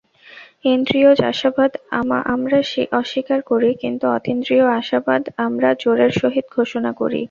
ইন্দ্রিয়জ 0.65 1.17
আশাবাদ 1.31 1.71
আমরা 2.33 2.57
অস্বীকার 2.99 3.39
করি, 3.51 3.69
কিন্তু 3.81 4.05
অতীন্দ্রিয় 4.17 4.65
আশাবাদ 4.79 5.23
আমরা 5.45 5.69
জোরের 5.81 6.11
সহিত 6.21 6.45
ঘোষণা 6.57 6.91
করি। 6.93 7.19